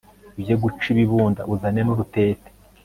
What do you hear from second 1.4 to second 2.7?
uzane nurutete